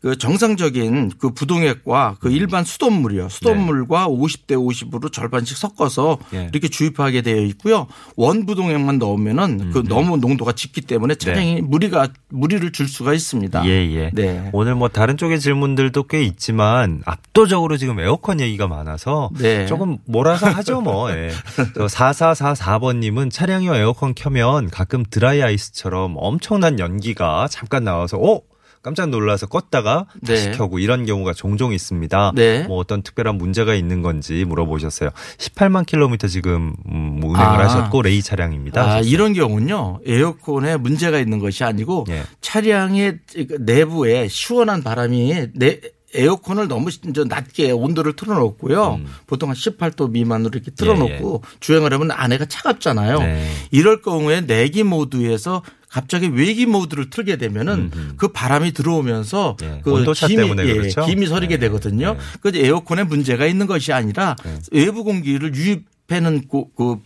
그 0.00 0.16
정상적인 0.16 1.12
그 1.18 1.30
부동액과 1.30 2.16
그 2.20 2.30
일반 2.30 2.64
수돗물이요. 2.64 3.28
수돗물과 3.28 4.08
50대 4.08 4.52
50으로 4.52 5.12
절반씩 5.12 5.56
섞어서 5.56 6.18
예. 6.34 6.48
이렇게 6.52 6.68
주입하게 6.68 7.22
되어 7.22 7.42
있고요. 7.46 7.86
원 8.16 8.46
부동액만 8.46 8.98
넣으면은 8.98 9.70
그 9.72 9.82
너무 9.88 10.16
농도가 10.16 10.52
짙기 10.52 10.82
때문에 10.82 11.16
차량이 11.16 11.60
무리가 11.62 12.08
무리를 12.28 12.70
줄 12.72 12.88
수가 12.88 13.12
있습니다. 13.12 13.66
예, 13.66 13.70
예. 13.70 14.10
네. 14.14 14.50
오늘 14.52 14.74
뭐 14.74 14.88
다른 14.88 15.16
쪽의 15.16 15.40
질문들도 15.40 16.04
꽤 16.04 16.22
있지만 16.22 17.02
압도적으로 17.04 17.76
지금 17.76 17.98
에어컨 18.00 18.40
얘기가 18.40 18.68
많아서 18.68 19.30
네. 19.38 19.66
조금 19.66 19.98
몰아서 20.04 20.46
하죠 20.46 20.80
뭐. 20.80 21.10
예. 21.12 21.30
4444번 21.74 22.98
님은 22.98 23.30
차량용 23.30 23.74
에어컨 23.74 24.14
켜면 24.14 24.70
가끔 24.70 25.04
드라이 25.08 25.42
아이스처럼 25.42 26.14
엄청난 26.16 26.78
연기가 26.78 27.48
잠깐 27.50 27.84
나와서 27.84 28.18
어? 28.18 28.40
깜짝 28.88 29.10
놀라서 29.10 29.46
껐다가 29.46 30.06
다시 30.26 30.46
네. 30.46 30.52
켜고 30.52 30.78
이런 30.78 31.04
경우가 31.04 31.34
종종 31.34 31.74
있습니다. 31.74 32.32
네. 32.34 32.62
뭐 32.62 32.78
어떤 32.78 33.02
특별한 33.02 33.36
문제가 33.36 33.74
있는 33.74 34.00
건지 34.00 34.46
물어보셨어요. 34.48 35.10
18만 35.36 35.84
킬로미터 35.84 36.26
지금 36.26 36.74
음, 36.90 37.20
운행을 37.22 37.38
아. 37.38 37.64
하셨고 37.64 38.00
레이 38.00 38.22
차량입니다. 38.22 38.82
아, 38.82 39.00
이런 39.00 39.34
경우는요. 39.34 40.00
에어컨에 40.06 40.78
문제가 40.78 41.18
있는 41.18 41.38
것이 41.38 41.64
아니고 41.64 42.06
예. 42.08 42.22
차량의 42.40 43.18
내부에 43.60 44.26
시원한 44.28 44.82
바람이 44.82 45.48
내 45.52 45.80
에어컨을 46.14 46.68
너무 46.68 46.88
이제 46.88 47.24
낮게 47.24 47.70
온도를 47.70 48.16
틀어놓고요. 48.16 48.94
음. 48.94 49.06
보통 49.26 49.50
한 49.50 49.56
18도 49.56 50.10
미만으로 50.10 50.52
이렇게 50.54 50.70
틀어놓고 50.70 51.42
주행을 51.60 51.92
하면 51.92 52.10
안에가 52.10 52.46
차갑잖아요. 52.46 53.18
네. 53.18 53.50
이럴 53.70 54.00
경우에 54.00 54.40
내기 54.40 54.82
모드에서 54.82 55.62
갑자기 55.88 56.28
외기 56.28 56.66
모드를 56.66 57.10
틀게 57.10 57.36
되면은 57.36 58.14
그 58.16 58.28
바람이 58.28 58.72
들어오면서 58.72 59.56
예, 59.62 59.80
그 59.82 59.92
온도차 59.92 60.26
김이, 60.26 60.42
때문에 60.42 60.66
예, 60.66 60.74
그렇죠? 60.74 61.06
김이 61.06 61.26
서리게 61.26 61.56
네, 61.56 61.60
되거든요. 61.66 62.16
그 62.40 62.52
에어컨에 62.54 63.04
문제가 63.04 63.46
있는 63.46 63.66
것이 63.66 63.92
아니라 63.92 64.36
외부 64.70 65.04
공기를 65.04 65.54
유입하는 65.54 66.42
그, 66.50 66.64
그, 66.76 66.96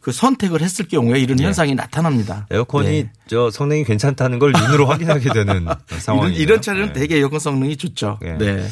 그 0.00 0.12
선택을 0.12 0.62
했을 0.62 0.86
경우에 0.86 1.18
이런 1.18 1.38
현상이 1.40 1.74
나타납니다. 1.74 2.46
에어컨이 2.50 2.88
네. 2.88 3.12
저 3.26 3.50
성능이 3.50 3.84
괜찮다는 3.84 4.38
걸 4.38 4.52
눈으로 4.52 4.86
확인하게 4.86 5.32
되는 5.32 5.66
상황이에요. 5.88 6.34
이런, 6.36 6.42
이런 6.42 6.62
차량은 6.62 6.92
네. 6.92 7.00
되게 7.00 7.18
에어컨 7.18 7.40
성능이 7.40 7.76
좋죠. 7.76 8.18
네. 8.22 8.64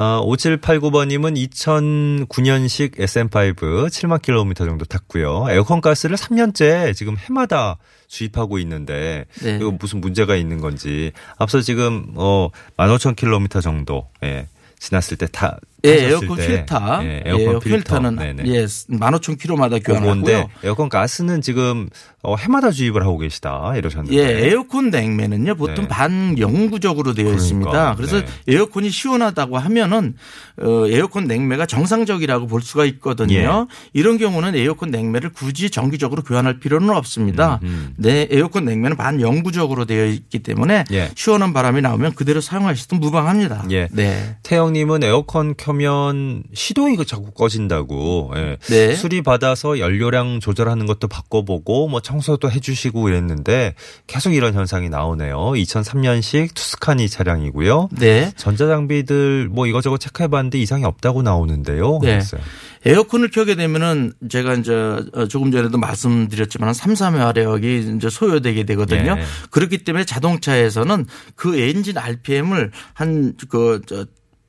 네. 0.00 0.04
어, 0.06 0.24
5789번님은 0.26 1.36
2009년식 1.50 2.98
SM5 2.98 3.54
7만 3.88 4.22
킬로미터 4.22 4.64
정도 4.64 4.86
탔고요. 4.86 5.46
에어컨 5.50 5.82
가스를 5.82 6.16
3년째 6.16 6.94
지금 6.94 7.16
해마다 7.18 7.76
주입하고 8.08 8.58
있는데 8.60 9.26
네. 9.42 9.56
이거 9.60 9.70
무슨 9.78 10.00
문제가 10.00 10.36
있는 10.36 10.60
건지 10.60 11.12
앞서 11.36 11.60
지금 11.60 12.12
어 12.16 12.48
15,000킬로미터 12.78 13.60
정도 13.62 14.08
예. 14.22 14.48
지났을 14.78 15.18
때 15.18 15.26
타 15.26 15.58
예, 15.84 16.08
에어컨 16.08 16.36
필터. 16.36 17.00
예, 17.04 17.22
에어컨 17.26 17.40
에어컨 17.42 17.60
필터. 17.60 17.76
필터는 18.00 18.16
네네. 18.16 18.42
예, 18.46 18.64
15,000km마다 18.64 19.82
그건데 19.82 20.32
교환하고요. 20.32 20.50
에어컨 20.64 20.88
가스는 20.88 21.40
지금 21.42 21.88
어, 22.22 22.36
해마다 22.36 22.70
주입을 22.70 23.02
하고 23.02 23.16
계시다 23.18 23.72
이러셨는데 23.76 24.16
예, 24.16 24.48
에어컨 24.48 24.90
냉매는요 24.90 25.54
보통 25.54 25.84
네. 25.84 25.88
반영구적으로 25.88 27.14
되어 27.14 27.24
그러니까, 27.24 27.42
있습니다. 27.42 27.94
그래서 27.96 28.20
네. 28.20 28.26
에어컨이 28.46 28.90
시원하다고 28.90 29.56
하면은 29.56 30.14
어, 30.60 30.86
에어컨 30.86 31.24
냉매가 31.24 31.64
정상적이라고 31.64 32.46
볼 32.46 32.60
수가 32.60 32.84
있거든요. 32.86 33.34
예. 33.34 33.74
이런 33.94 34.18
경우는 34.18 34.54
에어컨 34.54 34.90
냉매를 34.90 35.30
굳이 35.32 35.70
정기적으로 35.70 36.22
교환할 36.22 36.60
필요는 36.60 36.90
없습니다. 36.90 37.58
음, 37.62 37.94
네, 37.96 38.28
에어컨 38.30 38.66
냉매는 38.66 38.98
반영구적으로 38.98 39.86
되어 39.86 40.06
있기 40.06 40.40
때문에 40.40 40.84
예. 40.92 41.10
시원한 41.14 41.54
바람이 41.54 41.80
나오면 41.80 42.14
그대로 42.14 42.42
사용하셔도 42.42 42.96
무방합니다. 42.96 43.64
예. 43.70 43.88
네. 43.92 44.36
태영님은 44.42 45.02
에어컨 45.04 45.54
켜면 45.56 46.42
시동이 46.52 46.96
그 46.96 47.06
자꾸 47.06 47.30
꺼진다고. 47.30 48.32
예. 48.36 48.56
네. 48.68 48.94
수리 48.94 49.22
받아서 49.22 49.78
연료량 49.78 50.40
조절하는 50.40 50.84
것도 50.84 51.08
바꿔보고 51.08 51.88
뭐 51.88 52.00
청소도 52.10 52.50
해주시고 52.50 53.08
이랬는데 53.08 53.74
계속 54.08 54.34
이런 54.34 54.54
현상이 54.54 54.88
나오네요. 54.88 55.36
2003년식 55.36 56.54
투스카니 56.54 57.08
차량이고요. 57.08 57.90
네. 57.92 58.32
전자장비들 58.36 59.48
뭐 59.48 59.68
이것저것 59.68 59.98
체크해봤는데 59.98 60.58
이상이 60.58 60.84
없다고 60.84 61.22
나오는데요. 61.22 62.00
네. 62.02 62.08
그랬어요. 62.08 62.40
에어컨을 62.84 63.30
켜게 63.30 63.54
되면은 63.54 64.14
제가 64.28 64.54
이제 64.54 64.72
어, 64.72 65.28
조금 65.28 65.52
전에도 65.52 65.78
말씀드렸지만 65.78 66.74
3, 66.74 66.94
3회 66.94 67.18
화력이 67.18 67.94
이제 67.96 68.10
소요되게 68.10 68.64
되거든요. 68.64 69.16
예. 69.18 69.24
그렇기 69.50 69.78
때문에 69.84 70.04
자동차에서는 70.04 71.06
그 71.36 71.60
엔진 71.60 71.96
RPM을 71.96 72.72
한그 72.94 73.82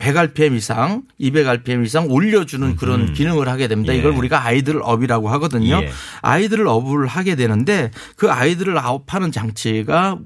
100rpm 0.01 0.55
이상, 0.55 1.03
200rpm 1.20 1.86
이상 1.86 2.08
올려주는 2.10 2.75
그런 2.75 3.13
기능을 3.13 3.48
하게 3.48 3.67
됩니다. 3.67 3.93
예. 3.93 4.00
이걸 4.00 4.13
우리가 4.13 4.43
idle 4.43 4.79
up이라고 4.81 5.29
하거든요. 5.29 5.81
예. 5.84 5.89
idle을 6.22 6.67
up을 6.67 7.08
하게 7.08 7.36
되는데 7.36 7.91
그 8.15 8.31
idle을 8.31 8.77
up하는 8.77 9.31
장치가 9.31 10.17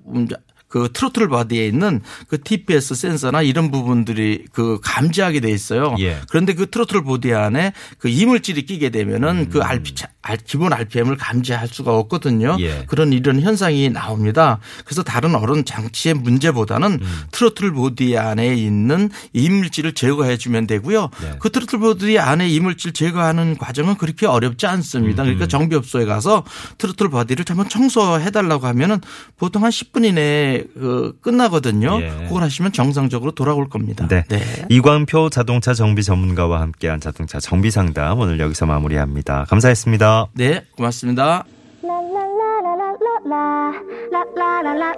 그 0.76 0.90
throttle 0.92 1.30
body에 1.30 1.66
있는 1.68 2.02
그 2.28 2.42
TPS 2.42 2.96
센서나 2.96 3.42
이런 3.44 3.72
부분들이 3.72 4.44
그 4.52 4.78
감지하게 4.84 5.40
돼 5.40 5.50
있어요. 5.50 5.96
예. 6.00 6.18
그런데 6.28 6.54
그 6.54 6.70
throttle 6.70 7.02
body 7.02 7.34
안에 7.34 7.72
그 7.98 8.10
이물질이 8.10 8.66
끼게 8.66 8.90
되면은 8.90 9.30
음. 9.38 9.50
그 9.50 9.62
RP 9.62 9.94
알- 10.22 10.36
기본 10.46 10.74
RPM을 10.74 11.16
감지할 11.16 11.70
수가 11.70 11.96
없거든요. 11.96 12.58
예. 12.60 12.84
그런 12.88 13.14
이런 13.14 13.40
현상이 13.40 13.90
나옵니다. 13.90 14.60
그래서 14.84 15.02
다른 15.02 15.34
어른 15.36 15.64
장치의 15.64 16.16
문제보다는 16.16 17.00
음. 17.02 17.24
트로틀 17.32 17.72
보디 17.72 18.18
안에 18.18 18.54
있는 18.56 19.10
이물질을 19.32 19.94
제거해 19.94 20.36
주면 20.36 20.68
되고요. 20.68 21.10
네. 21.22 21.36
그 21.40 21.52
트로틀 21.54 21.80
보디 21.80 22.20
안에 22.20 22.50
이물질 22.50 22.92
제거하는 22.92 23.58
과정은 23.58 23.96
그렇게 23.96 24.26
어렵지 24.26 24.66
않습니다. 24.68 25.24
음, 25.24 25.26
그러니까 25.26 25.48
정비업소에 25.48 26.04
가서 26.04 26.44
트로틀 26.78 27.08
보디를 27.08 27.46
한번 27.48 27.70
청소해 27.70 28.32
달라고 28.32 28.68
하면은 28.68 29.00
보통 29.38 29.64
한 29.64 29.70
10분 29.72 30.04
이내에 30.04 30.65
그 30.74 31.18
끝나거든요. 31.22 32.00
예. 32.02 32.10
그걸 32.28 32.44
하시면 32.44 32.72
정상적으로 32.72 33.32
돌아올 33.32 33.70
겁니다. 33.70 34.08
네. 34.08 34.24
이광표 34.70 35.30
자동차 35.30 35.74
정비 35.74 36.04
전문가와 36.04 36.62
함께한 36.62 37.00
자동차 37.00 37.40
정비 37.40 37.72
상담 37.72 38.20
오늘 38.20 38.40
여기서 38.40 38.66
마무리합니다. 38.66 39.46
감사했습니다. 39.50 40.28
네, 40.34 40.66
고맙습니다. 40.76 41.46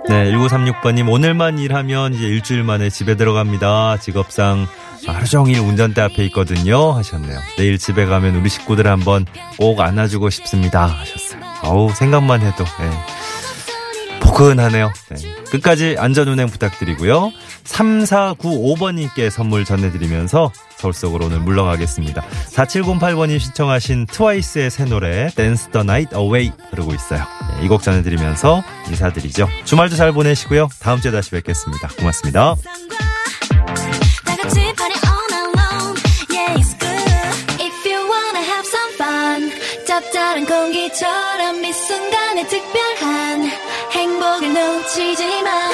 네, 0.10 0.32
1936번님, 0.32 1.10
오늘만 1.12 1.60
일하면 1.60 2.14
이제 2.14 2.28
일주일 2.28 2.64
만에 2.64 2.90
집에 2.90 3.16
들어갑니다. 3.16 3.98
직업상 3.98 4.68
하루 5.06 5.26
종일 5.26 5.60
운전대 5.60 6.02
앞에 6.02 6.26
있거든요. 6.26 6.92
하셨네요. 6.92 7.40
내일 7.58 7.78
집에 7.78 8.06
가면 8.06 8.36
우리 8.36 8.50
식구들 8.50 8.88
한번 8.88 9.26
꼭 9.58 9.80
안아주고 9.80 10.30
싶습니다. 10.30 10.86
하셨어요. 10.86 11.42
어우, 11.64 11.92
생각만 11.94 12.42
해도, 12.42 12.64
예. 12.64 13.27
포근하네요. 14.28 14.92
네. 15.10 15.36
끝까지 15.52 15.96
안전운행 15.98 16.48
부탁드리고요. 16.48 17.32
3495번님께 17.64 19.30
선물 19.30 19.66
전해드리면서 19.66 20.52
서울 20.78 20.94
속으로 20.94 21.26
오늘 21.26 21.40
물러가겠습니다. 21.40 22.24
4708번님 22.54 23.40
신청하신 23.40 24.06
트와이스의 24.08 24.70
새 24.70 24.86
노래 24.86 25.30
Dance 25.30 25.72
the 25.72 25.84
Night 25.84 26.16
Away 26.16 26.52
흐르고 26.70 26.94
있어요. 26.94 27.24
네, 27.58 27.66
이곡 27.66 27.82
전해드리면서 27.82 28.64
인사드리죠. 28.90 29.48
주말도 29.66 29.96
잘 29.96 30.12
보내시고요. 30.12 30.70
다음 30.80 31.02
주에 31.02 31.12
다시 31.12 31.32
뵙겠습니다. 31.32 31.88
고맙습니다. 31.98 32.56
짭짤한 39.88 40.46
공기처럼 40.46 41.64
이 41.66 41.74
순간에 41.74 42.46
특별한 42.46 43.57
행복을 44.42 44.54
놓치지 44.54 45.42
마. 45.42 45.70